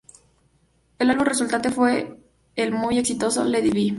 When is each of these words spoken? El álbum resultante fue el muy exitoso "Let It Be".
El 0.97 1.11
álbum 1.11 1.25
resultante 1.27 1.69
fue 1.69 2.19
el 2.55 2.71
muy 2.71 2.97
exitoso 2.97 3.43
"Let 3.43 3.65
It 3.67 3.73
Be". 3.75 3.89